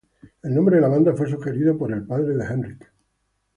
El 0.41 0.55
nombre 0.55 0.77
de 0.77 0.81
la 0.81 0.87
banda 0.87 1.13
fue 1.15 1.29
sugerido 1.29 1.77
por 1.77 1.91
el 1.93 2.07
padre 2.07 2.33
de 2.35 2.43
Henrik. 2.43 2.91